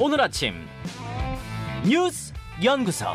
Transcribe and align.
오늘 0.00 0.20
아침 0.20 0.54
뉴스 1.86 2.32
연구소. 2.62 3.06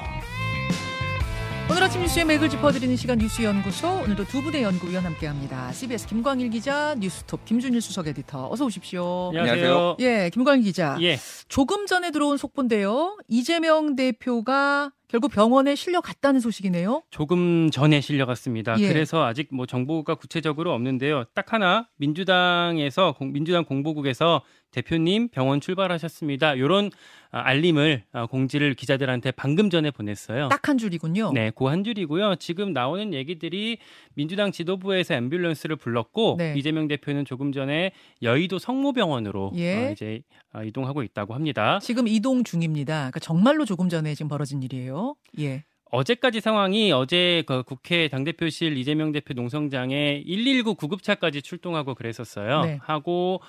오늘 1.67 1.81
아침 1.81 2.01
뉴스의 2.01 2.25
맥을 2.25 2.47
짚어드리는 2.49 2.95
시간 2.95 3.17
뉴스 3.17 3.41
연구소 3.41 3.87
오늘도 4.03 4.25
두 4.25 4.43
분의 4.43 4.61
연구위원 4.61 5.03
함께합니다. 5.03 5.71
CBS 5.71 6.07
김광일 6.07 6.51
기자, 6.51 6.93
뉴스톱 6.99 7.43
김준일 7.45 7.81
수석 7.81 8.07
에디터 8.07 8.49
어서 8.51 8.65
오십시오. 8.65 9.29
안녕하세요. 9.29 9.97
예, 10.01 10.29
김광일 10.31 10.63
기자. 10.63 10.95
예. 11.01 11.17
조금 11.47 11.87
전에 11.87 12.11
들어온 12.11 12.37
속보인데요. 12.37 13.17
이재명 13.27 13.95
대표가 13.95 14.91
결국 15.07 15.31
병원에 15.31 15.73
실려갔다는 15.75 16.39
소식이네요. 16.39 17.01
조금 17.09 17.71
전에 17.71 17.99
실려갔습니다. 18.01 18.75
예. 18.79 18.87
그래서 18.87 19.25
아직 19.25 19.47
뭐 19.51 19.65
정보가 19.65 20.15
구체적으로 20.15 20.71
없는데요. 20.73 21.23
딱 21.33 21.51
하나 21.53 21.87
민주당에서 21.97 23.13
공- 23.13 23.31
민주당 23.31 23.65
공보국에서 23.65 24.43
대표님 24.75 25.29
병원 25.29 25.61
출발하셨습니다. 25.61 26.55
이런 26.55 26.89
알림을 27.31 28.03
아, 28.11 28.25
공지를 28.25 28.73
기자들한테 28.75 29.31
방금 29.31 29.69
전에 29.69 29.89
보냈어요. 29.91 30.49
딱 30.49 30.65
한 30.69 30.77
줄이군요. 30.77 31.31
네, 31.33 31.51
그 31.51 31.65
한 31.67 31.83
줄이고요. 31.83 32.35
지금 32.35 32.73
나오는 32.73 33.13
얘기들이 33.13 33.77
민주당 34.15 34.51
지도부에서 34.51 35.15
앰뷸런스를 35.15 35.79
불렀고 35.79 36.35
네. 36.37 36.53
이재명 36.57 36.87
대표는 36.87 37.23
조금 37.25 37.51
전에 37.51 37.91
여의도 38.21 38.59
성모병원으로 38.59 39.51
예. 39.55 39.87
어, 39.87 39.91
이제 39.91 40.21
어, 40.53 40.63
이동하고 40.63 41.03
있다고 41.03 41.33
합니다. 41.33 41.79
지금 41.81 42.07
이동 42.07 42.43
중입니다. 42.43 42.93
그러니까 42.95 43.19
정말로 43.19 43.65
조금 43.65 43.89
전에 43.89 44.13
지금 44.15 44.27
벌어진 44.29 44.61
일이에요. 44.63 45.15
예. 45.39 45.63
어제까지 45.91 46.41
상황이 46.41 46.91
어제 46.91 47.43
그 47.45 47.63
국회 47.63 48.07
당대표실 48.09 48.75
이재명 48.77 49.11
대표 49.11 49.33
농성장에 49.33 50.23
119 50.25 50.75
구급차까지 50.75 51.41
출동하고 51.41 51.95
그랬었어요. 51.95 52.61
네. 52.65 52.79
하고 52.81 53.39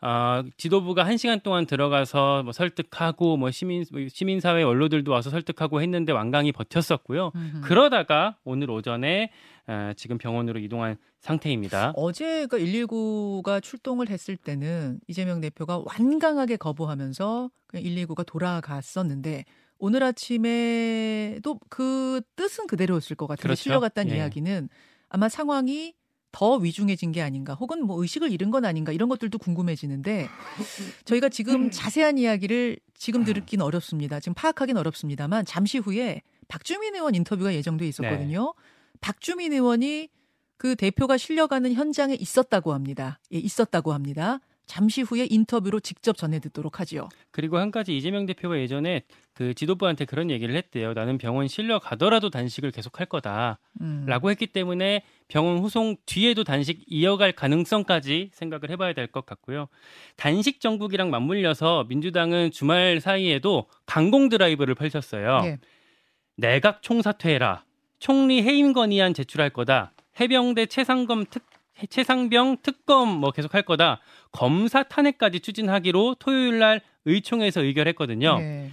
아, 0.00 0.44
지도부가 0.56 1.04
한 1.06 1.16
시간 1.16 1.40
동안 1.40 1.66
들어가서 1.66 2.42
뭐 2.42 2.52
설득하고 2.52 3.36
뭐 3.36 3.50
시민 3.50 3.84
시민사회 4.08 4.62
원로들도 4.62 5.10
와서 5.10 5.30
설득하고 5.30 5.80
했는데 5.82 6.12
완강히 6.12 6.52
버텼었고요. 6.52 7.32
음흠. 7.34 7.60
그러다가 7.62 8.36
오늘 8.44 8.70
오전에 8.70 9.30
아, 9.66 9.94
지금 9.96 10.18
병원으로 10.18 10.60
이동한 10.60 10.96
상태입니다. 11.20 11.92
어제 11.96 12.46
그 12.46 12.58
119가 12.58 13.62
출동을 13.62 14.10
했을 14.10 14.36
때는 14.36 15.00
이재명 15.08 15.40
대표가 15.40 15.82
완강하게 15.84 16.56
거부하면서 16.56 17.50
그냥 17.66 17.84
119가 17.84 18.24
돌아갔었는데 18.26 19.44
오늘 19.78 20.02
아침에도 20.02 21.58
그 21.68 22.20
뜻은 22.36 22.66
그대로였을 22.66 23.16
것 23.16 23.26
같은데 23.26 23.42
그렇죠. 23.42 23.62
실려갔다는 23.62 24.12
예. 24.12 24.16
이야기는 24.18 24.68
아마 25.08 25.28
상황이 25.28 25.94
더 26.36 26.56
위중해진 26.56 27.12
게 27.12 27.22
아닌가 27.22 27.54
혹은 27.54 27.86
뭐 27.86 27.98
의식을 28.02 28.30
잃은 28.30 28.50
건 28.50 28.66
아닌가 28.66 28.92
이런 28.92 29.08
것들도 29.08 29.38
궁금해지는데 29.38 30.28
저희가 31.06 31.30
지금 31.30 31.70
자세한 31.70 32.18
이야기를 32.18 32.78
지금 32.92 33.24
듣긴 33.24 33.62
어렵습니다. 33.62 34.20
지금 34.20 34.34
파악하기는 34.34 34.78
어렵습니다만 34.78 35.46
잠시 35.46 35.78
후에 35.78 36.20
박주민 36.46 36.94
의원 36.94 37.14
인터뷰가 37.14 37.54
예정돼 37.54 37.88
있었거든요. 37.88 38.52
박주민 39.00 39.54
의원이 39.54 40.10
그 40.58 40.76
대표가 40.76 41.16
실려가는 41.16 41.72
현장에 41.72 42.14
있었다고 42.14 42.74
합니다. 42.74 43.18
예, 43.32 43.38
있었다고 43.38 43.94
합니다. 43.94 44.40
잠시 44.66 45.02
후에 45.02 45.26
인터뷰로 45.30 45.80
직접 45.80 46.16
전해 46.16 46.38
듣도록 46.40 46.80
하지요. 46.80 47.08
그리고 47.30 47.56
한 47.58 47.70
가지 47.70 47.96
이재명 47.96 48.26
대표가 48.26 48.58
예전에 48.58 49.02
그 49.32 49.54
지도부한테 49.54 50.04
그런 50.04 50.30
얘기를 50.30 50.54
했대요. 50.56 50.92
나는 50.92 51.18
병원 51.18 51.46
실려 51.46 51.78
가더라도 51.78 52.30
단식을 52.30 52.72
계속할 52.72 53.06
거다. 53.06 53.58
음. 53.80 54.04
라고 54.06 54.30
했기 54.30 54.46
때문에 54.46 55.02
병원 55.28 55.58
후송 55.58 55.96
뒤에도 56.06 56.42
단식 56.44 56.82
이어갈 56.86 57.32
가능성까지 57.32 58.30
생각을 58.32 58.70
해봐야 58.70 58.92
될 58.92 59.06
것 59.06 59.24
같고요. 59.24 59.68
단식 60.16 60.60
정국이랑 60.60 61.10
맞물려서 61.10 61.84
민주당은 61.88 62.50
주말 62.50 63.00
사이에도 63.00 63.66
강공 63.86 64.28
드라이브를 64.28 64.74
펼쳤어요. 64.74 65.42
예. 65.44 65.58
내각 66.36 66.82
총사퇴해라. 66.82 67.64
총리 68.00 68.42
해임 68.42 68.72
건의안 68.72 69.14
제출할 69.14 69.50
거다. 69.50 69.92
해병대 70.20 70.66
최상검 70.66 71.26
특 71.30 71.44
최상병 71.88 72.58
특검 72.62 73.08
뭐 73.20 73.30
계속 73.30 73.54
할 73.54 73.62
거다. 73.62 74.00
검사 74.32 74.82
탄핵까지 74.82 75.40
추진하기로 75.40 76.16
토요일 76.18 76.58
날 76.58 76.80
의총에서 77.04 77.62
의결했거든요. 77.62 78.38
예. 78.40 78.70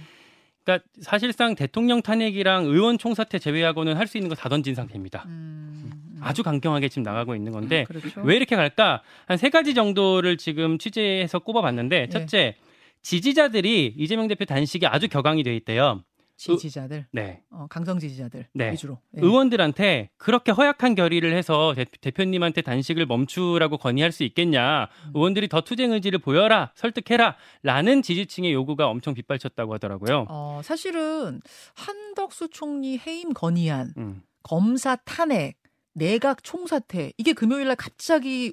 그러니까 0.64 0.86
사실상 1.02 1.54
대통령 1.54 2.00
탄핵이랑 2.02 2.64
의원 2.64 2.96
총사퇴 2.96 3.38
제외하고는 3.38 3.96
할 3.98 4.06
수 4.06 4.16
있는 4.16 4.28
거 4.30 4.34
다 4.34 4.48
던진 4.48 4.74
상태입니다. 4.74 5.24
음, 5.26 5.90
음. 6.14 6.18
아주 6.22 6.42
강경하게 6.42 6.88
지금 6.88 7.02
나가고 7.02 7.34
있는 7.36 7.52
건데 7.52 7.84
그렇죠. 7.84 8.22
왜 8.22 8.36
이렇게 8.36 8.56
갈까? 8.56 9.02
한 9.26 9.36
세 9.36 9.50
가지 9.50 9.74
정도를 9.74 10.38
지금 10.38 10.78
취재해서 10.78 11.38
꼽아봤는데 11.40 12.02
예. 12.02 12.08
첫째 12.08 12.56
지지자들이 13.02 13.94
이재명 13.98 14.26
대표 14.28 14.46
단식에 14.46 14.86
아주 14.86 15.08
격앙이 15.08 15.42
돼 15.42 15.54
있대요. 15.56 16.02
지지자들, 16.36 17.06
네. 17.12 17.42
어, 17.50 17.66
강성 17.70 17.98
지지자들 17.98 18.48
네. 18.54 18.72
위주로. 18.72 18.98
예. 19.16 19.20
의원들한테 19.20 20.10
그렇게 20.16 20.52
허약한 20.52 20.94
결의를 20.94 21.36
해서 21.36 21.74
대, 22.00 22.10
표님한테 22.10 22.62
단식을 22.62 23.06
멈추라고 23.06 23.78
건의할 23.78 24.12
수 24.12 24.24
있겠냐. 24.24 24.88
음. 25.06 25.12
의원들이 25.14 25.48
더 25.48 25.60
투쟁 25.60 25.92
의지를 25.92 26.18
보여라. 26.18 26.72
설득해라. 26.74 27.36
라는 27.62 28.02
지지층의 28.02 28.52
요구가 28.52 28.88
엄청 28.88 29.14
빗발쳤다고 29.14 29.74
하더라고요. 29.74 30.26
어, 30.28 30.60
사실은 30.64 31.40
한덕수 31.74 32.48
총리 32.50 32.98
해임 32.98 33.32
건의안, 33.32 33.94
음. 33.96 34.22
검사 34.42 34.96
탄핵, 34.96 35.56
내각 35.94 36.42
총사퇴 36.42 37.12
이게 37.16 37.32
금요일 37.32 37.68
날 37.68 37.76
갑자기 37.76 38.52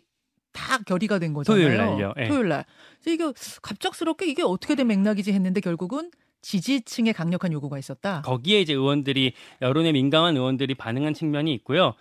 다 0.54 0.78
결의가 0.86 1.18
된 1.18 1.34
거잖아요. 1.34 1.64
토요일 1.64 1.78
날요. 1.78 2.14
예. 2.18 2.28
토요일 2.28 2.50
날. 2.50 2.66
이게 3.08 3.24
갑작스럽게 3.62 4.28
이게 4.28 4.44
어떻게 4.44 4.76
된 4.76 4.88
맥락이지 4.88 5.32
했는데 5.34 5.62
결국은 5.62 6.12
지지층의 6.42 7.14
강력한 7.14 7.52
요구가 7.54 7.78
있었다. 7.78 8.22
거기에 8.24 8.62
이제 8.62 8.74
의원들이 8.74 9.34
여론에 9.62 9.92
민감한 9.92 10.36
의원들이 10.36 10.76
반응한 10.76 11.14
측면이 11.14 11.54
있고요. 11.56 11.94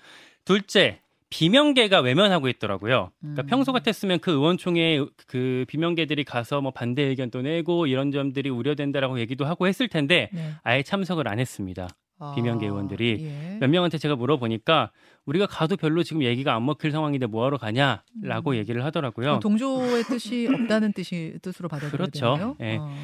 둘째, 0.44 1.00
비명계가 1.30 2.00
외면하고 2.00 2.48
있더라고요. 2.48 3.12
그러니까 3.20 3.42
음. 3.42 3.46
평소 3.46 3.72
같았으면 3.72 4.18
그 4.18 4.32
의원총회에 4.32 5.04
그 5.26 5.64
비명계들이 5.68 6.24
가서 6.24 6.60
뭐 6.60 6.72
반대 6.72 7.02
의견도 7.02 7.42
내고 7.42 7.86
이런 7.86 8.10
점들이 8.10 8.50
우려된다라고 8.50 9.20
얘기도 9.20 9.44
하고 9.46 9.68
했을 9.68 9.86
텐데 9.88 10.28
네. 10.32 10.50
아예 10.62 10.82
참석을 10.82 11.28
안 11.28 11.38
했습니다. 11.38 11.88
아, 12.18 12.34
비명계 12.34 12.66
의원들이 12.66 13.16
예. 13.20 13.58
몇 13.60 13.70
명한테 13.70 13.96
제가 13.96 14.14
물어보니까 14.14 14.90
우리가 15.24 15.46
가도 15.46 15.76
별로 15.76 16.02
지금 16.02 16.22
얘기가 16.22 16.54
안 16.54 16.66
먹힐 16.66 16.90
상황인데 16.90 17.26
뭐하러 17.26 17.56
가냐라고 17.56 18.50
음. 18.50 18.54
얘기를 18.56 18.84
하더라고요. 18.84 19.38
동조의 19.38 20.04
뜻이 20.04 20.48
없다는 20.52 20.92
뜻이 20.92 21.38
뜻으로 21.40 21.68
받아들여야 21.68 21.96
그렇죠. 21.96 22.34
되나요? 22.34 22.56
예. 22.60 22.76
어. 22.76 22.94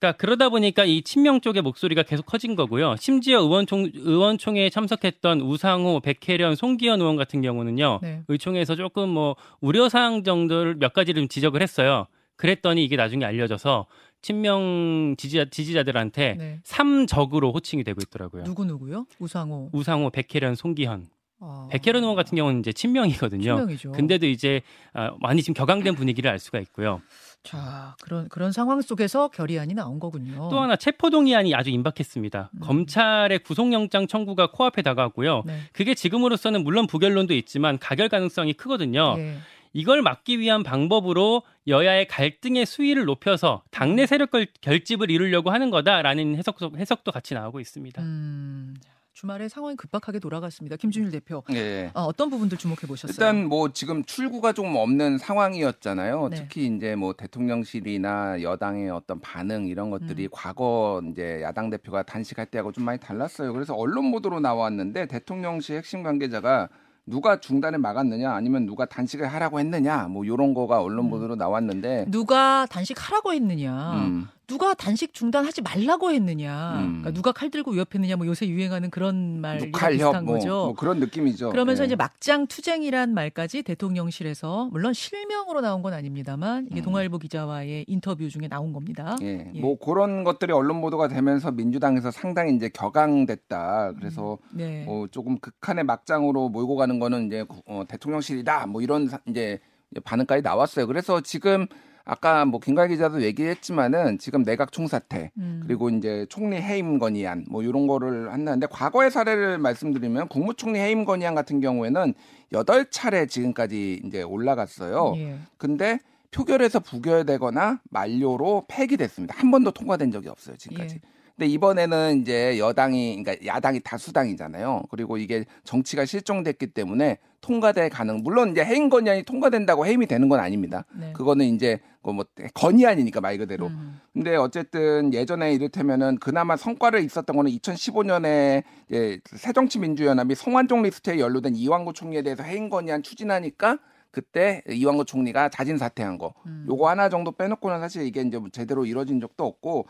그러니까 0.00 0.16
그러다 0.16 0.48
보니까 0.48 0.84
이 0.86 1.02
친명 1.02 1.40
쪽의 1.42 1.62
목소리가 1.62 2.02
계속 2.02 2.24
커진 2.24 2.56
거고요. 2.56 2.96
심지어 2.98 3.40
의원총 3.40 3.90
의원총회에 3.94 4.70
참석했던 4.70 5.42
우상호, 5.42 6.00
백혜련, 6.00 6.56
송기현 6.56 7.00
의원 7.00 7.16
같은 7.16 7.42
경우는요. 7.42 8.00
네. 8.02 8.22
의총에서 8.28 8.76
조금 8.76 9.10
뭐 9.10 9.36
우려 9.60 9.90
사항 9.90 10.24
정도를 10.24 10.76
몇 10.76 10.94
가지를 10.94 11.20
좀 11.20 11.28
지적을 11.28 11.60
했어요. 11.60 12.06
그랬더니 12.36 12.82
이게 12.82 12.96
나중에 12.96 13.26
알려져서 13.26 13.86
친명 14.22 15.14
지지자, 15.18 15.46
지지자들한테 15.50 16.34
네. 16.38 16.60
삼적으로 16.64 17.52
호칭이 17.52 17.84
되고 17.84 18.00
있더라고요. 18.02 18.44
누구 18.44 18.64
누구요? 18.64 19.06
우상호. 19.18 19.68
우상호, 19.72 20.08
백혜련, 20.10 20.54
송기현. 20.54 21.08
아, 21.42 21.68
백혜련 21.70 22.02
의원 22.02 22.16
같은 22.16 22.36
경우는 22.36 22.60
이제 22.60 22.72
친명이거든요. 22.72 23.56
친명이죠. 23.56 23.92
근데도 23.92 24.26
이제 24.26 24.62
아, 24.94 25.10
많이 25.20 25.42
지금 25.42 25.54
격앙된 25.54 25.94
분위기를 25.94 26.30
알 26.30 26.38
수가 26.38 26.58
있고요. 26.60 27.00
자 27.42 27.96
그런 28.02 28.28
그런 28.28 28.52
상황 28.52 28.80
속에서 28.82 29.28
결의안이 29.28 29.74
나온 29.74 29.98
거군요. 29.98 30.48
또 30.50 30.60
하나 30.60 30.76
체포동의안이 30.76 31.54
아주 31.54 31.70
임박했습니다. 31.70 32.50
음. 32.54 32.60
검찰의 32.60 33.38
구속영장 33.40 34.06
청구가 34.06 34.50
코앞에 34.52 34.82
다가왔고요. 34.82 35.42
네. 35.46 35.58
그게 35.72 35.94
지금으로서는 35.94 36.62
물론 36.64 36.86
부결론도 36.86 37.32
있지만 37.34 37.78
가결 37.78 38.08
가능성이 38.10 38.52
크거든요. 38.52 39.14
예. 39.18 39.36
이걸 39.72 40.02
막기 40.02 40.40
위한 40.40 40.62
방법으로 40.64 41.42
여야의 41.68 42.08
갈등의 42.08 42.66
수위를 42.66 43.04
높여서 43.04 43.62
당내 43.70 44.04
세력 44.06 44.32
결- 44.32 44.48
결집을 44.60 45.10
이루려고 45.12 45.50
하는 45.50 45.70
거다라는 45.70 46.34
해석도, 46.36 46.72
해석도 46.76 47.12
같이 47.12 47.34
나오고 47.34 47.60
있습니다. 47.60 48.02
음, 48.02 48.74
자, 48.82 48.89
주말에 49.20 49.50
상황이 49.50 49.76
급박하게 49.76 50.18
돌아갔습니다. 50.18 50.76
김준일 50.76 51.10
대표. 51.10 51.42
예. 51.52 51.90
어, 51.92 52.04
어떤 52.04 52.30
부분들 52.30 52.56
주목해 52.56 52.86
보셨어요? 52.88 53.12
일단 53.12 53.46
뭐 53.46 53.70
지금 53.70 54.02
출구가 54.02 54.54
조금 54.54 54.76
없는 54.76 55.18
상황이었잖아요. 55.18 56.28
네. 56.30 56.36
특히 56.36 56.66
이제 56.74 56.96
뭐 56.96 57.12
대통령실이나 57.12 58.40
여당의 58.40 58.88
어떤 58.88 59.20
반응 59.20 59.66
이런 59.66 59.90
것들이 59.90 60.24
음. 60.24 60.28
과거 60.32 61.02
이제 61.10 61.42
야당 61.42 61.68
대표가 61.68 62.02
단식할 62.02 62.46
때하고 62.46 62.72
좀 62.72 62.84
많이 62.84 62.98
달랐어요. 62.98 63.52
그래서 63.52 63.74
언론 63.74 64.10
보도로 64.10 64.40
나왔는데 64.40 65.04
대통령실 65.04 65.76
핵심 65.76 66.02
관계자가 66.02 66.70
누가 67.04 67.40
중단을 67.40 67.78
막았느냐 67.78 68.32
아니면 68.32 68.64
누가 68.64 68.86
단식을 68.86 69.26
하라고 69.26 69.58
했느냐 69.60 70.08
뭐 70.08 70.24
이런 70.24 70.54
거가 70.54 70.80
언론 70.80 71.06
음. 71.06 71.10
보도로 71.10 71.34
나왔는데 71.36 72.06
누가 72.08 72.66
단식하라고 72.66 73.34
했느냐, 73.34 73.92
음, 73.96 74.28
누가 74.50 74.74
단식 74.74 75.14
중단하지 75.14 75.62
말라고 75.62 76.10
했느냐, 76.10 76.72
음. 76.80 76.86
그러니까 76.98 77.12
누가 77.12 77.30
칼 77.30 77.50
들고 77.50 77.70
위협했느냐, 77.70 78.16
뭐 78.16 78.26
요새 78.26 78.48
유행하는 78.48 78.90
그런 78.90 79.40
칼협 79.72 79.92
비슷한 79.92 80.24
뭐, 80.24 80.34
거죠. 80.34 80.48
뭐 80.48 80.74
그런 80.74 80.98
느낌이죠. 80.98 81.50
그러면서 81.50 81.84
예. 81.84 81.86
이제 81.86 81.94
막장 81.94 82.48
투쟁이란 82.48 83.14
말까지 83.14 83.62
대통령실에서 83.62 84.68
물론 84.72 84.92
실명으로 84.92 85.60
나온 85.60 85.82
건 85.82 85.92
아닙니다만 85.92 86.66
이게 86.68 86.80
음. 86.80 86.82
동아일보 86.82 87.18
기자와의 87.18 87.84
인터뷰 87.86 88.28
중에 88.28 88.48
나온 88.48 88.72
겁니다. 88.72 89.16
예, 89.22 89.52
예. 89.54 89.60
뭐 89.60 89.78
그런 89.78 90.24
것들이 90.24 90.52
언론 90.52 90.80
보도가 90.80 91.06
되면서 91.06 91.52
민주당에서 91.52 92.10
상당히 92.10 92.52
이제 92.56 92.68
격앙됐다. 92.70 93.92
그래서 94.00 94.36
네. 94.50 94.84
어, 94.88 95.06
조금 95.12 95.38
극한의 95.38 95.84
막장으로 95.84 96.48
몰고 96.48 96.74
가는 96.74 96.98
거는 96.98 97.26
이제 97.28 97.44
어, 97.66 97.84
대통령실이다. 97.86 98.66
뭐 98.66 98.82
이런 98.82 99.06
사- 99.06 99.20
이제 99.28 99.60
반응까지 100.04 100.42
나왔어요. 100.42 100.88
그래서 100.88 101.20
지금 101.20 101.68
아까 102.10 102.44
뭐 102.44 102.58
김관 102.58 102.88
기자도 102.88 103.22
얘기했지만은 103.22 104.18
지금 104.18 104.42
내각 104.42 104.72
총사태 104.72 105.30
음. 105.38 105.62
그리고 105.64 105.90
이제 105.90 106.26
총리 106.28 106.56
해임 106.56 106.98
건의안 106.98 107.44
뭐 107.48 107.62
이런 107.62 107.86
거를 107.86 108.32
한다는데 108.32 108.66
과거의 108.66 109.12
사례를 109.12 109.58
말씀드리면 109.58 110.26
국무총리 110.26 110.80
해임 110.80 111.04
건의안 111.04 111.36
같은 111.36 111.60
경우에는 111.60 112.14
여덟 112.52 112.90
차례 112.90 113.26
지금까지 113.26 114.02
이제 114.04 114.22
올라갔어요. 114.22 115.14
예. 115.18 115.38
근데 115.56 116.00
표결에서 116.32 116.80
부결되거나 116.80 117.80
만료로 117.90 118.64
폐기됐습니다. 118.66 119.36
한 119.38 119.52
번도 119.52 119.70
통과된 119.70 120.10
적이 120.10 120.30
없어요 120.30 120.56
지금까지. 120.56 120.96
예. 120.96 121.00
근데 121.36 121.46
이번에는 121.46 122.22
이제 122.22 122.58
여당이 122.58 123.22
그러니까 123.22 123.46
야당이 123.46 123.80
다수당이잖아요. 123.84 124.82
그리고 124.90 125.16
이게 125.16 125.44
정치가 125.62 126.04
실종됐기 126.04 126.72
때문에 126.72 127.18
통과될 127.40 127.90
가능. 127.90 128.22
물론 128.22 128.50
이제 128.50 128.64
해임 128.64 128.88
건의안이 128.88 129.22
통과된다고 129.24 129.86
해임이 129.86 130.06
되는 130.06 130.28
건 130.28 130.40
아닙니다. 130.40 130.84
네. 130.94 131.12
그거는 131.12 131.46
이제 131.46 131.80
그뭐 132.02 132.24
건의안이니까 132.54 133.20
말 133.20 133.38
그대로. 133.38 133.66
음. 133.66 134.00
근데 134.12 134.36
어쨌든 134.36 135.12
예전에 135.12 135.52
이를테면은 135.54 136.18
그나마 136.18 136.56
성과를 136.56 137.02
있었던 137.04 137.36
거는 137.36 137.50
2015년에 137.52 138.62
이제 138.88 139.20
새정치민주연합이 139.24 140.34
성완종 140.34 140.82
리스트에 140.82 141.18
연루된 141.18 141.56
이완구 141.56 141.92
총리에 141.92 142.22
대해서 142.22 142.42
해임 142.42 142.68
건의안 142.68 143.02
추진하니까 143.02 143.78
그때 144.10 144.62
이완구 144.68 145.04
총리가 145.04 145.50
자진 145.50 145.78
사퇴한 145.78 146.18
거. 146.18 146.34
음. 146.46 146.66
요거 146.68 146.88
하나 146.88 147.08
정도 147.08 147.32
빼놓고는 147.32 147.80
사실 147.80 148.02
이게 148.02 148.22
이제 148.22 148.38
뭐 148.38 148.48
제대로 148.50 148.84
이루어진 148.84 149.20
적도 149.20 149.46
없고 149.46 149.86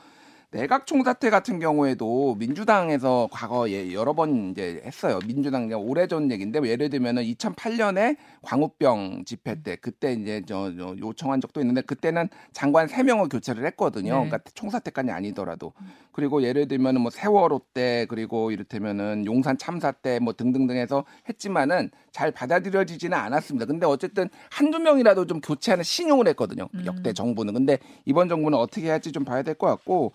내각 0.53 0.85
총사퇴 0.85 1.31
같은 1.31 1.61
경우에도 1.61 2.35
민주당에서 2.35 3.29
과거에 3.31 3.93
여러 3.93 4.15
번 4.15 4.51
이제 4.51 4.83
했어요. 4.85 5.21
민주당 5.25 5.71
오래전 5.73 6.33
얘기인데 6.33 6.59
뭐 6.59 6.69
예를 6.69 6.91
들면은 6.91 7.23
2008년에 7.23 8.17
광우병 8.43 9.25
집회 9.27 9.63
때 9.63 9.77
그때 9.77 10.13
이제 10.13 10.43
저, 10.49 10.75
저 10.77 10.97
요청한 10.99 11.41
적도 11.41 11.61
있는데 11.61 11.83
그때는 11.83 12.29
장관 12.53 12.89
세명을 12.89 13.29
교체를 13.29 13.65
했거든요. 13.67 14.25
네. 14.25 14.29
그러니까 14.29 14.39
총사퇴까지 14.55 15.13
아니더라도. 15.13 15.73
그리고 16.11 16.43
예를 16.43 16.67
들면은 16.67 17.01
뭐 17.03 17.13
세월호 17.13 17.61
때 17.73 18.07
그리고 18.09 18.51
이를테면은 18.51 19.27
용산 19.27 19.57
참사 19.57 19.93
때 19.93 20.19
뭐 20.21 20.33
등등등 20.33 20.77
해서 20.77 21.05
했지만은 21.29 21.91
잘 22.11 22.33
받아들여지지는 22.33 23.17
않았습니다. 23.17 23.67
근데 23.67 23.87
어쨌든 23.87 24.29
한두 24.51 24.81
명이라도 24.81 25.27
좀 25.27 25.41
교체하는 25.41 25.85
신용을 25.85 26.27
했거든요. 26.29 26.69
음. 26.75 26.83
역대 26.87 27.13
정부는. 27.13 27.55
근데 27.55 27.79
이번 28.05 28.29
정부는 28.29 28.59
어떻게 28.59 28.91
할지 28.91 29.13
좀 29.13 29.25
봐야 29.25 29.43
될 29.45 29.55
것 29.55 29.67
같고 29.69 30.13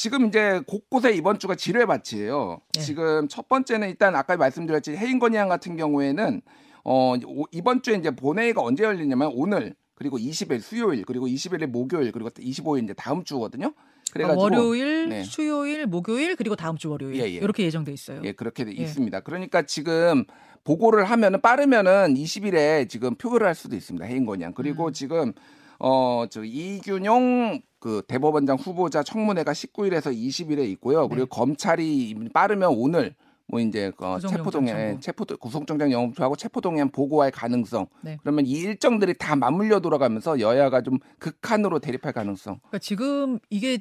지금 0.00 0.28
이제 0.28 0.62
곳곳에 0.66 1.12
이번 1.12 1.38
주가 1.38 1.54
지뢰 1.54 1.84
밭이에요. 1.84 2.62
네. 2.72 2.80
지금 2.80 3.28
첫 3.28 3.50
번째는 3.50 3.90
일단 3.90 4.16
아까 4.16 4.34
말씀드렸지 4.34 4.96
해임 4.96 5.18
건의안 5.18 5.46
같은 5.50 5.76
경우에는 5.76 6.40
어 6.84 7.16
오- 7.26 7.44
이번 7.52 7.82
주에 7.82 7.96
이제 7.96 8.10
본회의가 8.10 8.62
언제 8.62 8.82
열리냐면 8.82 9.30
오늘 9.34 9.74
그리고 9.94 10.16
20일 10.16 10.62
수요일 10.62 11.04
그리고 11.04 11.26
21일 11.26 11.66
목요일 11.66 12.12
그리고 12.12 12.30
25일 12.30 12.84
이제 12.84 12.94
다음 12.94 13.24
주거든요. 13.24 13.74
아, 13.76 14.12
그래가지고 14.14 14.42
월요일, 14.42 15.10
네. 15.10 15.22
수요일, 15.22 15.86
목요일 15.86 16.34
그리고 16.34 16.56
다음 16.56 16.78
주 16.78 16.88
월요일 16.88 17.16
예, 17.16 17.24
예. 17.24 17.28
이렇게 17.34 17.64
예정돼 17.64 17.92
있어요. 17.92 18.22
예, 18.24 18.32
그렇게 18.32 18.64
돼 18.64 18.74
예. 18.74 18.82
있습니다. 18.82 19.20
그러니까 19.20 19.60
지금 19.66 20.24
보고를 20.64 21.04
하면은 21.04 21.42
빠르면은 21.42 22.14
20일에 22.14 22.88
지금 22.88 23.16
표결을 23.16 23.46
할 23.46 23.54
수도 23.54 23.76
있습니다. 23.76 24.06
해임 24.06 24.24
건의안. 24.24 24.54
그리고 24.54 24.86
음. 24.86 24.92
지금 24.94 25.34
어 25.80 26.26
저 26.30 26.44
이균용 26.44 27.60
그 27.78 28.02
대법원장 28.06 28.56
후보자 28.58 29.02
청문회가 29.02 29.52
19일에서 29.52 30.14
20일에 30.14 30.68
있고요. 30.72 31.08
그리고 31.08 31.24
네. 31.24 31.28
검찰이 31.30 32.28
빠르면 32.32 32.70
오늘 32.76 33.14
뭐 33.46 33.58
이제 33.58 33.90
어, 33.98 34.18
체포동의안 34.18 35.00
청구. 35.00 35.00
체포 35.00 35.24
구속영장 35.24 35.90
영업하고 35.90 36.36
체포동의안 36.36 36.90
보고할 36.90 37.30
가능성. 37.30 37.86
네. 38.02 38.18
그러면 38.20 38.46
이 38.46 38.52
일정들이 38.52 39.14
다 39.18 39.34
맞물려 39.34 39.80
돌아가면서 39.80 40.38
여야가 40.40 40.82
좀 40.82 40.98
극한으로 41.18 41.78
대립할 41.80 42.12
가능성. 42.12 42.58
그러니까 42.60 42.78
지금 42.78 43.38
이게 43.48 43.78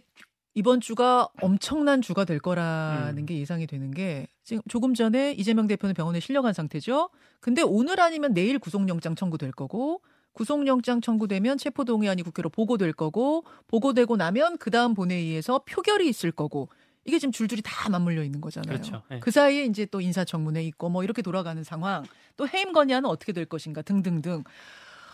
이번 0.55 0.79
주가 0.81 1.27
엄청난 1.41 2.01
주가 2.01 2.25
될 2.25 2.39
거라는 2.39 3.17
음. 3.19 3.25
게 3.25 3.37
예상이 3.37 3.67
되는 3.67 3.91
게 3.91 4.27
지금 4.43 4.63
조금 4.69 4.93
전에 4.93 5.33
이재명 5.33 5.67
대표는 5.67 5.93
병원에 5.93 6.19
실려간 6.19 6.53
상태죠. 6.53 7.09
근데 7.41 7.61
오늘 7.61 7.99
아니면 7.99 8.33
내일 8.33 8.57
구속영장 8.59 9.15
청구될 9.15 9.51
거고 9.51 10.01
구속영장 10.33 11.01
청구되면 11.01 11.57
체포동의안이 11.57 12.23
국회로 12.23 12.49
보고될 12.49 12.93
거고 12.93 13.43
보고되고 13.67 14.15
나면 14.17 14.57
그 14.57 14.71
다음 14.71 14.93
본회의에서 14.93 15.63
표결이 15.65 16.07
있을 16.07 16.31
거고 16.31 16.69
이게 17.05 17.17
지금 17.17 17.31
줄줄이 17.31 17.61
다 17.63 17.89
맞물려 17.89 18.23
있는 18.23 18.39
거잖아요. 18.41 18.69
그렇죠. 18.77 19.01
예. 19.11 19.19
그 19.19 19.31
사이에 19.31 19.65
이제 19.65 19.85
또 19.85 19.99
인사청문회 20.01 20.63
있고 20.65 20.89
뭐 20.89 21.03
이렇게 21.03 21.21
돌아가는 21.21 21.61
상황 21.63 22.03
또 22.37 22.47
해임 22.47 22.71
건의안은 22.73 23.09
어떻게 23.09 23.33
될 23.33 23.45
것인가 23.45 23.81
등등등 23.81 24.43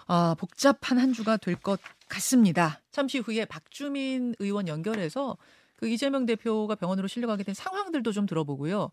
아, 0.07 0.35
복잡한 0.37 0.99
한 0.99 1.13
주가 1.13 1.37
될 1.37 1.55
것 1.55 1.79
같습니다. 2.09 2.81
잠시 2.91 3.17
후에 3.19 3.45
박주민 3.45 4.35
의원 4.39 4.67
연결해서 4.67 5.37
그 5.77 5.87
이재명 5.87 6.25
대표가 6.25 6.75
병원으로 6.75 7.07
실려가게 7.07 7.43
된 7.43 7.55
상황들도 7.55 8.11
좀 8.11 8.25
들어보고요. 8.27 8.91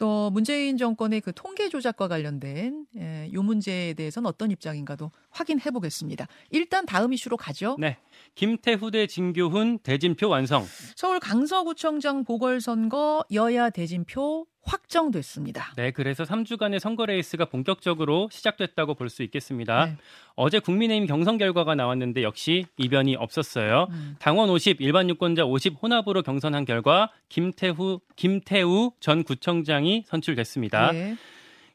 또 0.00 0.30
문재인 0.30 0.78
정권의 0.78 1.20
그 1.20 1.30
통계 1.34 1.68
조작과 1.68 2.08
관련된 2.08 2.86
예, 2.96 3.30
요 3.34 3.42
문제에 3.42 3.92
대해서는 3.92 4.26
어떤 4.26 4.50
입장인가도 4.50 5.12
확인해 5.28 5.70
보겠습니다. 5.70 6.26
일단 6.50 6.86
다음 6.86 7.12
이슈로 7.12 7.36
가죠. 7.36 7.76
네. 7.78 7.98
김태우 8.34 8.90
대 8.90 9.06
진교훈 9.06 9.78
대진표 9.80 10.30
완성. 10.30 10.64
서울 10.96 11.20
강서구청장 11.20 12.24
보궐선거 12.24 13.24
여야 13.32 13.68
대진표 13.68 14.46
확정됐습니다. 14.62 15.72
네, 15.76 15.90
그래서 15.90 16.24
3주간의 16.24 16.78
선거 16.78 17.06
레이스가 17.06 17.46
본격적으로 17.46 18.28
시작됐다고 18.30 18.94
볼 18.94 19.10
수 19.10 19.22
있겠습니다. 19.24 19.86
네. 19.86 19.96
어제 20.36 20.60
국민의힘 20.60 21.06
경선 21.06 21.36
결과가 21.38 21.74
나왔는데 21.74 22.22
역시 22.22 22.66
이변이 22.76 23.16
없었어요. 23.16 23.88
음. 23.90 24.16
당원 24.20 24.48
50, 24.50 24.80
일반 24.80 25.08
유권자 25.10 25.44
50 25.44 25.82
혼합으로 25.82 26.22
경선한 26.22 26.64
결과 26.64 27.10
김태후 27.28 28.00
김태우 28.14 28.92
전 29.00 29.24
구청장이 29.24 30.04
선출됐습니다. 30.06 30.94
예. 30.94 31.16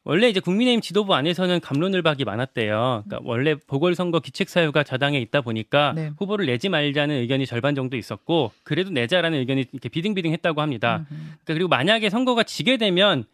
원래 0.05 0.29
이제 0.29 0.39
국민의힘 0.39 0.81
지도부 0.81 1.15
안에서는 1.15 1.59
감론을박이 1.59 2.25
많았대요. 2.25 3.03
그러니까 3.05 3.19
원래 3.27 3.55
보궐선거 3.55 4.19
기책 4.19 4.49
사유가 4.49 4.83
자당에 4.83 5.19
있다 5.19 5.41
보니까 5.41 5.93
네. 5.95 6.11
후보를 6.17 6.45
내지 6.45 6.69
말자는 6.69 7.15
의견이 7.15 7.47
절반 7.47 7.73
정도 7.73 7.97
있었고 7.97 8.51
그래도 8.63 8.91
내자라는 8.91 9.39
의견이 9.39 9.65
이렇게 9.71 9.89
비등비등했다고 9.89 10.61
합니다. 10.61 10.97
음흠. 10.97 11.07
그러니까 11.09 11.53
그리고 11.53 11.67
만약에 11.67 12.11
선거가 12.11 12.43
지게 12.43 12.77
되면 12.77 13.25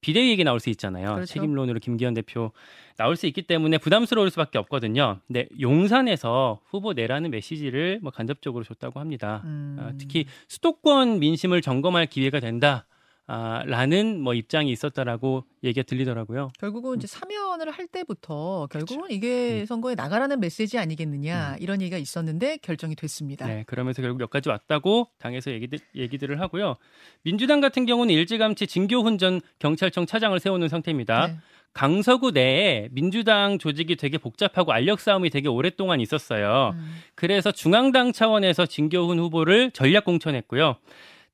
비대위 0.00 0.30
얘기 0.30 0.44
나올 0.44 0.60
수 0.60 0.68
있잖아요. 0.70 1.14
그렇죠. 1.14 1.32
책임론으로 1.32 1.80
김기현 1.80 2.14
대표 2.14 2.52
나올 2.98 3.16
수 3.16 3.26
있기 3.26 3.42
때문에 3.42 3.78
부담스러울 3.78 4.30
수밖에 4.30 4.58
없거든요. 4.58 5.20
근데 5.26 5.48
용산에서 5.60 6.60
후보 6.66 6.92
내라는 6.92 7.30
메시지를 7.30 8.00
뭐 8.02 8.12
간접적으로 8.12 8.64
줬다고 8.64 9.00
합니다. 9.00 9.42
음. 9.44 9.76
아, 9.80 9.92
특히 9.98 10.26
수도권 10.48 11.20
민심을 11.20 11.62
점검할 11.62 12.06
기회가 12.06 12.38
된다. 12.38 12.86
아, 13.30 13.62
라는 13.66 14.22
뭐 14.22 14.32
입장이 14.32 14.72
있었다라고 14.72 15.44
얘기가 15.62 15.84
들리더라고요. 15.84 16.50
결국은 16.58 16.96
이제 16.96 17.06
사면을 17.06 17.70
할 17.70 17.86
때부터 17.86 18.66
결국은 18.72 19.04
음. 19.04 19.10
이게 19.10 19.66
선거에 19.66 19.94
나가라는 19.94 20.40
메시지 20.40 20.78
아니겠느냐 20.78 21.56
이런 21.60 21.82
얘기가 21.82 21.98
있었는데 21.98 22.56
결정이 22.62 22.96
됐습니다. 22.96 23.46
네, 23.46 23.64
그러면서 23.66 24.00
결국 24.00 24.22
여기까지 24.22 24.48
왔다고 24.48 25.08
당에서 25.18 25.50
얘기들, 25.52 25.78
얘기들을 25.94 26.40
하고요. 26.40 26.76
민주당 27.22 27.60
같은 27.60 27.84
경우는 27.84 28.14
일찌감치 28.14 28.66
진교훈 28.66 29.18
전 29.18 29.42
경찰청 29.58 30.06
차장을 30.06 30.40
세우는 30.40 30.68
상태입니다. 30.68 31.26
네. 31.26 31.36
강서구 31.74 32.30
내에 32.30 32.88
민주당 32.92 33.58
조직이 33.58 33.96
되게 33.96 34.16
복잡하고 34.16 34.72
알력 34.72 35.00
싸움이 35.00 35.28
되게 35.28 35.48
오랫동안 35.48 36.00
있었어요. 36.00 36.72
음. 36.74 36.96
그래서 37.14 37.52
중앙당 37.52 38.12
차원에서 38.12 38.64
진교훈 38.64 39.18
후보를 39.18 39.70
전략 39.72 40.06
공천했고요. 40.06 40.76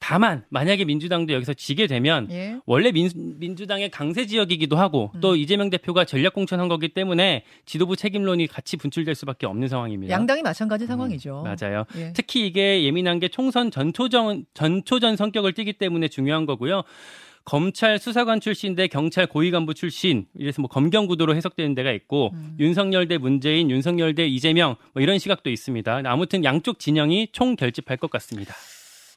다만 0.06 0.44
만약에 0.50 0.84
민주당도 0.84 1.32
여기서 1.32 1.54
지게 1.54 1.86
되면 1.86 2.28
예. 2.30 2.58
원래 2.66 2.92
민, 2.92 3.08
민주당의 3.14 3.90
강세 3.90 4.26
지역이기도 4.26 4.76
하고 4.76 5.10
또 5.22 5.30
음. 5.30 5.36
이재명 5.38 5.70
대표가 5.70 6.04
전략 6.04 6.34
공천한 6.34 6.68
거기 6.68 6.88
때문에 6.90 7.42
지도부 7.64 7.96
책임론이 7.96 8.46
같이 8.48 8.76
분출될 8.76 9.14
수밖에 9.14 9.46
없는 9.46 9.68
상황입니다. 9.68 10.12
양당이 10.12 10.42
마찬가지 10.42 10.84
상황이죠. 10.84 11.42
음, 11.42 11.44
맞아요. 11.44 11.86
예. 11.96 12.12
특히 12.14 12.46
이게 12.46 12.84
예민한 12.84 13.18
게 13.18 13.28
총선 13.28 13.70
전초전 13.70 14.44
전초전 14.52 15.16
성격을 15.16 15.54
띠기 15.54 15.72
때문에 15.72 16.08
중요한 16.08 16.44
거고요. 16.44 16.82
검찰 17.46 17.98
수사관 17.98 18.40
출신대 18.40 18.88
경찰 18.88 19.26
고위 19.26 19.50
간부 19.50 19.72
출신 19.72 20.26
이래서 20.34 20.60
뭐 20.60 20.68
검경 20.68 21.06
구도로 21.06 21.34
해석되는 21.34 21.74
데가 21.74 21.92
있고 21.92 22.32
음. 22.34 22.56
윤석열 22.60 23.08
대 23.08 23.16
문재인, 23.16 23.70
윤석열 23.70 24.14
대 24.14 24.26
이재명 24.26 24.76
뭐 24.92 25.02
이런 25.02 25.18
시각도 25.18 25.48
있습니다. 25.48 26.02
아무튼 26.04 26.44
양쪽 26.44 26.78
진영이 26.78 27.28
총 27.32 27.56
결집할 27.56 27.96
것 27.96 28.10
같습니다. 28.10 28.54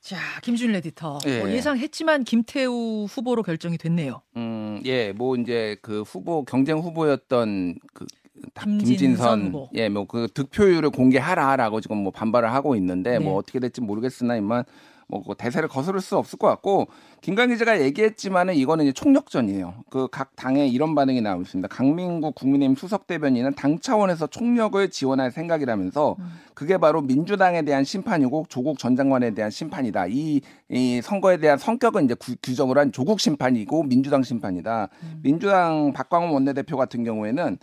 자, 0.02 0.18
김준 0.42 0.74
에디터. 0.76 1.20
예. 1.26 1.40
뭐 1.40 1.52
예상했지만 1.52 2.24
김태우 2.24 3.06
후보로 3.10 3.44
결정이 3.44 3.78
됐네요. 3.78 4.22
음, 4.38 4.82
예, 4.86 5.12
뭐 5.12 5.36
이제 5.36 5.76
그 5.82 6.02
후보 6.04 6.44
경쟁 6.46 6.78
후보였던 6.80 7.76
그 7.94 8.06
다- 8.54 8.66
김진선 8.66 9.40
김진선. 9.52 9.68
예, 9.74 9.90
뭐 9.90 10.06
그 10.06 10.28
득표율을 10.34 10.92
공개하라라고 10.92 11.82
지금 11.82 11.98
뭐 11.98 12.12
반발을 12.12 12.54
하고 12.54 12.76
있는데 12.76 13.18
네. 13.18 13.20
뭐 13.20 13.36
어떻게 13.36 13.60
될지 13.60 13.82
모르겠으나 13.82 14.38
임만 14.38 14.64
뭐그 15.10 15.36
대세를 15.38 15.70
거스를 15.70 16.02
수 16.02 16.18
없을 16.18 16.38
것 16.38 16.48
같고 16.48 16.88
김관 17.22 17.50
기자가 17.50 17.82
얘기했지만은 17.82 18.56
이거는 18.56 18.86
이제 18.86 18.92
총력전이에요. 18.94 19.86
그 19.90 20.08
각 20.10 20.36
당에 20.36 20.68
이런 20.68 20.96
반응이 20.96 21.22
나오고 21.22 21.44
있습니다. 21.44 21.68
강민구 21.70 22.34
국민의힘 22.34 22.76
수석 22.76 23.08
대변인은 23.08 23.56
당 23.56 23.80
차원에서 23.80 24.28
총력을 24.28 24.90
지원할 24.90 25.32
생각이라면서 25.32 26.16
음. 26.20 26.26
그게 26.54 26.78
바로 26.78 27.02
민주당에 27.02 27.62
대한 27.62 27.84
심판이고 27.84 28.48
조국 28.50 28.80
전 28.80 28.96
장관에 28.96 29.32
대한 29.32 29.50
심판이다. 29.52 30.08
이, 30.08 30.42
이 30.70 31.02
선거에 31.02 31.38
대한 31.38 31.58
성격은 31.58 32.06
이제 32.06 32.14
구- 32.14 32.36
규정을 32.44 32.78
한 32.78 32.92
조국 32.92 33.20
심판이고 33.20 33.84
민주당 33.84 34.24
심판이다. 34.24 34.90
음. 35.04 35.20
민주당 35.24 35.94
박광원 35.94 36.32
원내대표 36.32 36.76
같은 36.78 37.04
경우에는 37.04 37.58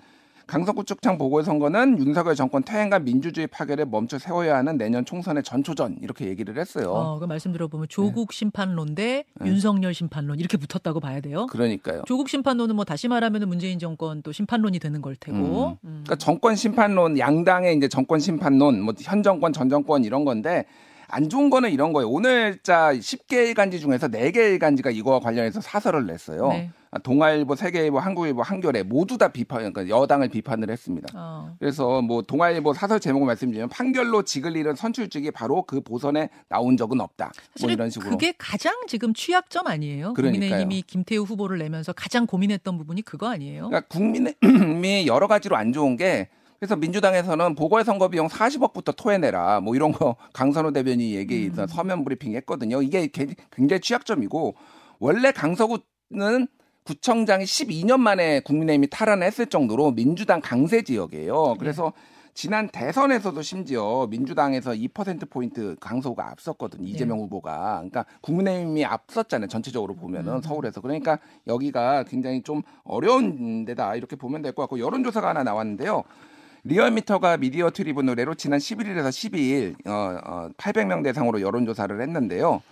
강서구축창 0.46 1.18
보궐선거는 1.18 1.98
윤석열 1.98 2.34
정권 2.34 2.62
퇴행과 2.62 2.98
민주주의 3.00 3.46
파괴를 3.46 3.86
멈춰 3.86 4.18
세워야 4.18 4.56
하는 4.56 4.76
내년 4.76 5.04
총선의 5.04 5.42
전초전 5.42 5.98
이렇게 6.02 6.26
얘기를 6.26 6.58
했어요. 6.58 6.90
어, 6.92 7.18
그 7.18 7.24
말씀 7.24 7.52
들어보면 7.52 7.86
조국 7.88 8.30
네. 8.30 8.36
심판론 8.36 8.94
대 8.94 9.24
윤석열 9.44 9.94
심판론 9.94 10.38
이렇게 10.38 10.56
붙었다고 10.56 11.00
봐야 11.00 11.20
돼요. 11.20 11.46
그러니까요. 11.46 12.02
조국 12.06 12.28
심판론은 12.28 12.76
뭐 12.76 12.84
다시 12.84 13.08
말하면 13.08 13.48
문재인 13.48 13.78
정권 13.78 14.22
또 14.22 14.32
심판론이 14.32 14.78
되는 14.78 15.00
걸 15.02 15.16
테고. 15.16 15.78
음. 15.84 16.02
그러니까 16.04 16.16
정권 16.16 16.56
심판론 16.56 17.18
양당의 17.18 17.76
이제 17.76 17.88
정권 17.88 18.20
심판론 18.20 18.80
뭐 18.80 18.94
현 19.00 19.22
정권 19.22 19.52
전 19.52 19.68
정권 19.68 20.04
이런 20.04 20.24
건데 20.24 20.64
안 21.14 21.28
좋은 21.28 21.48
거는 21.48 21.70
이런 21.70 21.92
거예요. 21.92 22.08
오늘자 22.10 22.94
10개 22.94 23.34
일간지 23.34 23.78
중에서 23.78 24.08
4개 24.08 24.36
일간지가 24.36 24.90
이거와 24.90 25.20
관련해서 25.20 25.60
사설을 25.60 26.06
냈어요. 26.06 26.48
네. 26.48 26.72
아, 26.90 26.98
동아일보, 26.98 27.54
세계일보, 27.54 28.00
한국일보, 28.00 28.42
한겨레 28.42 28.82
모두 28.82 29.16
다 29.16 29.28
비판, 29.28 29.72
그러니까 29.72 29.88
여당을 29.88 30.28
비판을 30.28 30.70
했습니다. 30.70 31.08
어. 31.14 31.54
그래서 31.60 32.02
뭐 32.02 32.22
동아일보 32.22 32.74
사설 32.74 32.98
제목을 32.98 33.28
말씀드리면 33.28 33.68
판결로 33.68 34.24
직을 34.24 34.56
잃은 34.56 34.74
선출직이 34.74 35.30
바로 35.30 35.62
그 35.62 35.80
보선에 35.80 36.30
나온 36.48 36.76
적은 36.76 37.00
없다. 37.00 37.30
뭐 37.60 37.70
이런 37.70 37.90
식으로. 37.90 38.10
그게 38.10 38.34
가장 38.36 38.72
지금 38.88 39.14
취약점 39.14 39.68
아니에요? 39.68 40.14
그러니까요. 40.14 40.40
국민의힘이 40.40 40.82
김태우 40.82 41.22
후보를 41.22 41.58
내면서 41.58 41.92
가장 41.92 42.26
고민했던 42.26 42.76
부분이 42.76 43.02
그거 43.02 43.28
아니에요? 43.28 43.68
그러니까 43.68 43.86
국민의힘이 43.86 45.06
여러 45.06 45.28
가지로 45.28 45.56
안 45.56 45.72
좋은 45.72 45.96
게 45.96 46.28
그래서 46.64 46.76
민주당에서는 46.76 47.56
보궐선거 47.56 48.08
비용 48.08 48.26
40억부터 48.28 48.96
토해내라 48.96 49.60
뭐 49.60 49.74
이런 49.76 49.92
거 49.92 50.16
강선호 50.32 50.72
대변인이 50.72 51.14
얘기 51.14 51.50
음. 51.58 51.66
서면 51.66 52.04
브리핑 52.04 52.34
했거든요. 52.36 52.80
이게 52.80 53.06
개- 53.08 53.34
굉장히 53.52 53.80
취약점이고 53.82 54.54
원래 54.98 55.30
강서구는 55.30 56.48
구청장이 56.84 57.44
12년 57.44 57.98
만에 58.00 58.40
국민의힘이 58.40 58.88
탈환했을 58.88 59.46
정도로 59.46 59.90
민주당 59.90 60.40
강세 60.40 60.80
지역이에요. 60.80 61.56
그래서 61.58 61.92
지난 62.32 62.68
대선에서도 62.68 63.40
심지어 63.42 64.06
민주당에서 64.10 64.72
2% 64.72 65.28
포인트 65.30 65.76
강서구가 65.80 66.30
앞섰거든요. 66.32 66.88
이재명 66.88 67.18
후보가. 67.20 67.74
그러니까 67.76 68.06
국민의힘이 68.22 68.84
앞섰잖아요. 68.86 69.48
전체적으로 69.48 69.94
보면은 69.94 70.32
음. 70.36 70.40
서울에서. 70.42 70.80
그러니까 70.80 71.18
여기가 71.46 72.04
굉장히 72.04 72.42
좀 72.42 72.62
어려운 72.84 73.64
데다 73.66 73.94
이렇게 73.96 74.16
보면 74.16 74.40
될 74.42 74.52
것 74.54 74.62
같고 74.62 74.78
여론조사가 74.80 75.28
하나 75.28 75.42
나왔는데요. 75.44 76.02
리얼미터가 76.66 77.36
미디어 77.36 77.70
트리뷴 77.70 78.08
의뢰로 78.08 78.34
지난 78.34 78.58
11일에서 78.58 79.08
12일 79.10 79.86
어, 79.86 80.18
어, 80.24 80.48
800명 80.56 81.04
대상으로 81.04 81.42
여론조사를 81.42 82.00
했는데요. 82.00 82.62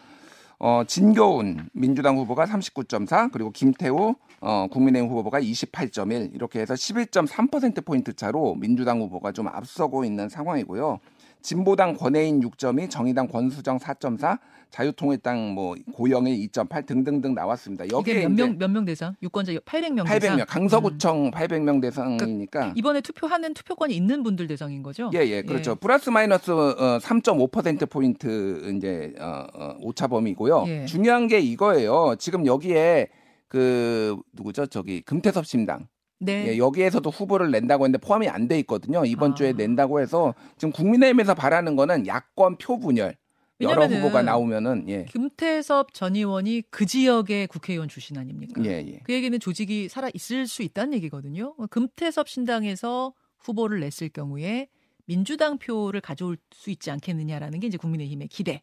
어, 0.59 0.83
진교훈 0.87 1.69
민주당 1.75 2.17
후보가 2.17 2.47
39.4 2.47 3.31
그리고 3.31 3.51
김태우 3.51 4.15
어, 4.41 4.67
국민의힘 4.71 5.11
후보가 5.11 5.43
28.1 5.43 6.35
이렇게 6.35 6.61
해서 6.61 6.73
11.3% 6.73 7.85
포인트 7.85 8.15
차로 8.15 8.55
민주당 8.55 9.03
후보가 9.03 9.33
좀 9.33 9.49
앞서고 9.49 10.07
있는 10.07 10.31
상황이고요. 10.31 10.99
진보당 11.43 11.95
권혜인 11.97 12.41
6.2, 12.41 12.89
정의당 12.89 13.27
권수정 13.29 13.79
4.4, 13.79 14.39
자유통일당 14.71 15.53
뭐 15.53 15.75
고영일 15.93 16.35
2.8 16.49 16.87
등등등 16.87 17.35
나왔습니다. 17.35 17.85
여기에 17.91 18.27
몇 18.27 18.33
이제 18.33 18.43
명몇 18.45 18.71
명 18.71 18.85
대상? 18.87 19.15
유권자 19.23 19.53
800명 19.53 20.07
대상. 20.09 20.39
800명 20.39 20.47
강서구청 20.49 21.31
800명 21.31 21.83
대상이니까 21.83 22.73
이번에 22.75 23.03
투표하는 23.03 23.53
투표권이 23.53 23.95
있는 23.95 24.23
분들 24.23 24.47
대상인 24.47 24.83
거죠? 24.83 25.11
예, 25.15 25.19
예, 25.27 25.43
그렇죠. 25.43 25.75
플러스 25.75 26.09
마이너스 26.09 26.51
어, 26.53 26.99
3.5% 26.99 27.91
포인트 27.91 28.73
이제 28.75 29.13
어, 29.21 29.45
어, 29.53 29.77
오차 29.81 30.07
범위고요. 30.07 30.65
예. 30.69 30.87
중요한 30.87 31.29
게 31.29 31.39
이거예요. 31.41 32.17
지금 32.19 32.47
여기에 32.47 33.09
그 33.49 34.17
누구죠? 34.33 34.67
저기 34.67 35.03
금태섭 35.03 35.45
신당. 35.47 35.87
네. 36.25 36.49
예, 36.49 36.59
여기에서도 36.59 37.09
후보를 37.11 37.51
낸다고 37.51 37.85
했는데 37.85 37.99
포함이 38.05 38.29
안 38.29 38.49
돼 38.49 38.59
있거든요. 38.61 39.05
이번 39.05 39.33
아. 39.33 39.35
주에 39.35 39.53
낸다고 39.53 40.01
해서 40.01 40.35
지금 40.57 40.73
국민의힘에서 40.73 41.35
바라는 41.35 41.77
거는 41.77 42.07
야권 42.07 42.57
표 42.59 42.79
분열. 42.79 43.17
여러 43.61 43.87
후보가 43.87 44.23
나오면은 44.23 44.89
예. 44.89 45.05
김태섭 45.05 45.95
전 45.95 46.17
의원이 46.17 46.65
그 46.71 46.85
지역의 46.85 47.47
국회의원 47.47 47.89
출신 47.89 48.19
아닙니까? 48.19 48.61
예, 48.65 48.71
예. 48.87 49.01
그 49.05 49.13
얘기는 49.13 49.39
조직이 49.39 49.89
살아 49.89 50.09
있을 50.15 50.49
수 50.49 50.63
있다는 50.63 50.95
얘기거든요. 50.95 51.55
금태섭 51.71 52.29
신당에서 52.29 53.13
후보를 53.39 53.79
냈을 53.81 54.09
경우에 54.09 54.69
민주당 55.07 55.59
표를 55.59 56.01
가져올 56.01 56.39
수 56.53 56.71
있지 56.71 56.91
않겠느냐라는 56.91 57.61
게 57.61 57.69
이제 57.69 57.77
국민의힘의 57.77 58.29
기대. 58.29 58.63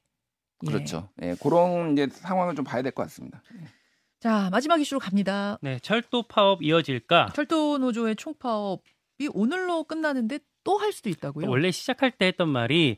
예. 0.68 0.68
그렇죠. 0.68 1.08
예, 1.22 1.34
그런 1.42 1.94
이제 1.94 2.08
상황을 2.12 2.56
좀 2.56 2.66
봐야 2.66 2.82
될 2.82 2.92
것 2.92 3.04
같습니다. 3.04 3.42
자 4.20 4.50
마지막 4.52 4.82
이슈로 4.82 5.00
갑니다. 5.00 5.58
네, 5.62 5.80
철도 5.80 6.24
파업 6.24 6.62
이어질까? 6.62 7.30
철도 7.34 7.78
노조의 7.78 8.16
총파업이 8.18 9.30
오늘로 9.34 9.84
끝나는데 9.86 10.40
또 10.66 10.78
할 10.78 10.92
수도 10.92 11.10
있다고요? 11.10 11.50
원래 11.50 11.72
시작할 11.72 12.12
때 12.12 12.26
했던 12.28 12.50
말이 12.50 12.98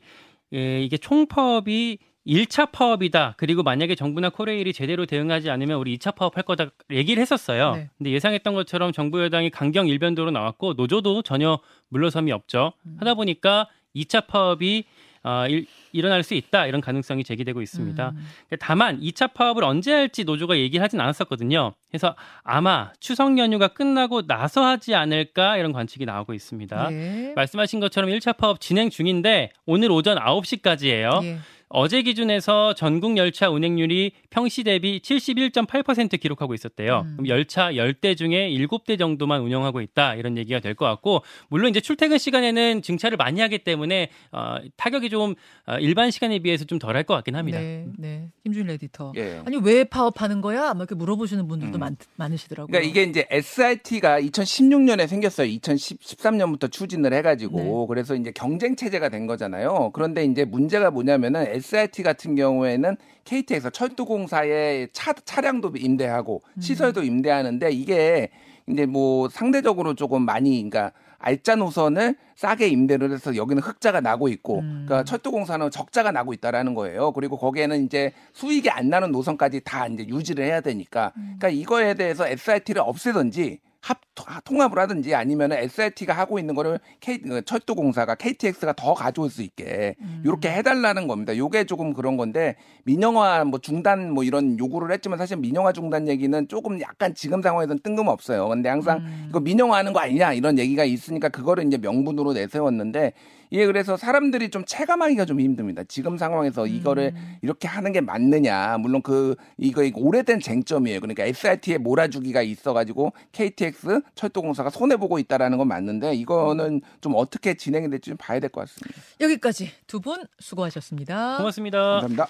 예, 0.52 0.82
이게 0.82 0.96
총파업이 0.98 1.98
1차 2.26 2.70
파업이다. 2.72 3.34
그리고 3.38 3.62
만약에 3.62 3.94
정부나 3.94 4.30
코레일이 4.30 4.72
제대로 4.72 5.06
대응하지 5.06 5.48
않으면 5.48 5.78
우리 5.78 5.96
2차 5.96 6.14
파업할 6.14 6.42
거다 6.44 6.70
얘기를 6.90 7.20
했었어요. 7.20 7.72
네. 7.74 7.90
근데 7.98 8.10
예상했던 8.10 8.54
것처럼 8.54 8.92
정부 8.92 9.22
여당이 9.22 9.50
강경 9.50 9.88
일변도로 9.88 10.30
나왔고 10.32 10.74
노조도 10.74 11.22
전혀 11.22 11.58
물러섬이 11.88 12.30
없죠. 12.32 12.72
음. 12.86 12.96
하다 13.00 13.14
보니까 13.14 13.68
2차 13.96 14.26
파업이 14.26 14.84
어, 15.24 15.46
일, 15.48 15.66
일어날 15.92 16.22
수 16.22 16.34
있다 16.34 16.66
이런 16.66 16.80
가능성이 16.80 17.22
제기되고 17.24 17.62
있습니다. 17.62 18.08
음. 18.10 18.26
다만 18.58 19.00
2차 19.00 19.32
파업을 19.34 19.62
언제 19.64 19.92
할지 19.92 20.24
노조가 20.24 20.58
얘기를 20.58 20.82
하진 20.82 21.00
않았었거든요. 21.00 21.74
그래서 21.90 22.16
아마 22.42 22.92
추석 22.98 23.38
연휴가 23.38 23.68
끝나고 23.68 24.26
나서 24.26 24.64
하지 24.64 24.94
않을까 24.94 25.58
이런 25.58 25.72
관측이 25.72 26.04
나오고 26.06 26.34
있습니다. 26.34 26.88
예. 26.92 27.32
말씀하신 27.36 27.80
것처럼 27.80 28.10
1차 28.10 28.36
파업 28.36 28.60
진행 28.60 28.90
중인데 28.90 29.52
오늘 29.66 29.90
오전 29.92 30.18
9시까지예요. 30.18 31.24
예. 31.24 31.38
어제 31.74 32.02
기준에서 32.02 32.74
전국 32.74 33.16
열차 33.16 33.48
운행률이 33.48 34.12
평시 34.28 34.62
대비 34.62 35.00
71.8% 35.02 36.20
기록하고 36.20 36.52
있었대요. 36.54 37.02
음. 37.06 37.12
그럼 37.16 37.28
열차 37.28 37.70
10대 37.72 38.16
중에 38.16 38.50
7대 38.50 38.98
정도만 38.98 39.40
운영하고 39.40 39.80
있다. 39.80 40.14
이런 40.16 40.36
얘기가 40.36 40.60
될 40.60 40.74
것 40.74 40.84
같고 40.86 41.22
물론 41.48 41.70
이제 41.70 41.80
출퇴근 41.80 42.18
시간에는 42.18 42.82
증차를 42.82 43.16
많이 43.16 43.40
하기 43.40 43.58
때문에 43.58 44.08
어, 44.32 44.56
타격이 44.76 45.10
좀 45.10 45.34
어, 45.66 45.76
일반 45.78 46.10
시간에 46.10 46.38
비해서 46.38 46.64
좀 46.64 46.78
덜할 46.78 47.04
것 47.04 47.14
같긴 47.14 47.36
합니다. 47.36 47.58
네, 47.58 47.86
네. 47.98 48.28
김준 48.44 48.68
에디터. 48.70 49.12
예. 49.16 49.42
아니 49.44 49.56
왜 49.62 49.84
파업하는 49.84 50.40
거야? 50.40 50.70
아마 50.70 50.80
이렇게 50.80 50.94
물어보시는 50.94 51.46
분들도 51.48 51.78
음. 51.78 51.80
많, 51.80 51.96
많으시더라고요. 52.16 52.68
그러니까 52.68 52.88
이게 52.90 53.02
이제 53.08 53.26
SRT가 53.30 54.20
2016년에 54.20 55.06
생겼어요. 55.06 55.46
2013년부터 55.58 56.70
추진을 56.70 57.12
해가지고 57.12 57.86
그래서 57.86 58.14
이제 58.14 58.32
경쟁 58.32 58.76
체제가 58.76 59.08
된 59.08 59.26
거잖아요. 59.26 59.90
그런데 59.92 60.24
이제 60.24 60.44
문제가 60.44 60.90
뭐냐면은 60.90 61.46
SRT 61.62 62.02
같은 62.02 62.34
경우에는 62.34 62.96
KT에서 63.24 63.70
철도공사에 63.70 64.88
차 64.92 65.12
차량도 65.12 65.72
임대하고 65.76 66.42
시설도 66.60 67.04
임대하는데 67.04 67.70
이게 67.70 68.30
이제 68.68 68.84
뭐 68.84 69.28
상대적으로 69.28 69.94
조금 69.94 70.22
많이 70.22 70.68
그러니까 70.68 70.92
알짜 71.18 71.54
노선을 71.54 72.16
싸게 72.34 72.66
임대를 72.66 73.12
해서 73.12 73.36
여기는 73.36 73.62
흑자가 73.62 74.00
나고 74.00 74.28
있고 74.28 74.58
음. 74.58 74.84
그러니까 74.86 75.04
철도공사는 75.04 75.70
적자가 75.70 76.10
나고 76.10 76.32
있다라는 76.32 76.74
거예요. 76.74 77.12
그리고 77.12 77.36
거기에는 77.36 77.84
이제 77.84 78.12
수익이 78.32 78.68
안 78.70 78.88
나는 78.88 79.12
노선까지 79.12 79.60
다 79.60 79.86
이제 79.86 80.04
유지를 80.06 80.44
해야 80.44 80.60
되니까 80.60 81.12
그러니까 81.14 81.48
이거에 81.48 81.94
대해서 81.94 82.26
SRT를 82.26 82.82
없애든지 82.82 83.60
합 83.82 83.98
통합을 84.44 84.78
하든지 84.78 85.14
아니면은 85.14 85.56
SRT가 85.56 86.12
하고 86.12 86.38
있는 86.38 86.54
거를 86.54 86.78
K, 87.00 87.18
그 87.18 87.42
철도공사가 87.42 88.14
KTX가 88.14 88.74
더 88.74 88.94
가져올 88.94 89.28
수 89.28 89.42
있게 89.42 89.96
음. 90.00 90.22
이렇게 90.24 90.50
해달라는 90.50 91.08
겁니다. 91.08 91.36
요게 91.36 91.64
조금 91.64 91.92
그런 91.92 92.16
건데 92.16 92.54
민영화 92.84 93.44
뭐 93.44 93.58
중단 93.58 94.12
뭐 94.12 94.22
이런 94.22 94.56
요구를 94.56 94.92
했지만 94.92 95.18
사실 95.18 95.36
민영화 95.36 95.72
중단 95.72 96.06
얘기는 96.06 96.46
조금 96.46 96.80
약간 96.80 97.12
지금 97.14 97.42
상황에서는 97.42 97.80
뜬금없어요. 97.82 98.48
근데 98.48 98.68
항상 98.68 98.98
음. 98.98 99.26
이거 99.30 99.40
민영화하는 99.40 99.92
거 99.92 99.98
아니냐 99.98 100.32
이런 100.34 100.58
얘기가 100.58 100.84
있으니까 100.84 101.28
그거를 101.28 101.66
이제 101.66 101.76
명분으로 101.76 102.34
내세웠는데 102.34 103.14
이게 103.52 103.66
그래서 103.66 103.98
사람들이 103.98 104.48
좀 104.48 104.64
체감하기가 104.64 105.26
좀 105.26 105.38
힘듭니다. 105.38 105.82
지금 105.86 106.16
상황에서 106.16 106.66
이거를 106.66 107.12
음. 107.14 107.36
이렇게 107.42 107.68
하는 107.68 107.92
게 107.92 108.00
맞느냐. 108.00 108.78
물론 108.78 109.02
그 109.02 109.36
이거 109.58 109.82
이거 109.82 110.00
오래된 110.00 110.40
쟁점이에요. 110.40 111.00
그러니까 111.00 111.24
SRT에 111.24 111.76
몰아주기가 111.76 112.40
있어가지고 112.40 113.12
KTX 113.32 114.00
철도공사가 114.14 114.70
손해 114.70 114.96
보고 114.96 115.18
있다라는 115.18 115.58
건 115.58 115.68
맞는데 115.68 116.14
이거는 116.14 116.80
좀 117.02 117.12
어떻게 117.14 117.52
진행이 117.52 117.90
될지 117.90 118.08
좀 118.08 118.16
봐야 118.16 118.40
될 118.40 118.48
것 118.48 118.62
같습니다. 118.62 118.98
여기까지 119.20 119.70
두 119.86 120.00
분 120.00 120.24
수고하셨습니다. 120.40 121.36
고맙습니다. 121.36 122.00
감사합니다. 122.00 122.26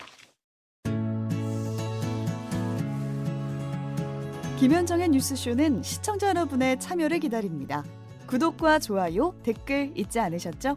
김현정의 4.58 5.08
뉴스쇼는 5.10 5.82
시청자 5.84 6.28
여러분의 6.28 6.78
참여를 6.80 7.20
기다립니다. 7.20 7.84
구독과 8.26 8.78
좋아요, 8.80 9.34
댓글 9.42 9.92
잊지 9.96 10.18
않으셨죠? 10.20 10.76